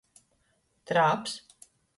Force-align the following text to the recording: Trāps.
Trāps. 0.93 1.37